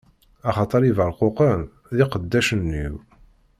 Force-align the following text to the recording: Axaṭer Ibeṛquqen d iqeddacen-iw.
Axaṭer 0.49 0.81
Ibeṛquqen 0.89 1.61
d 1.95 1.97
iqeddacen-iw. 2.03 2.95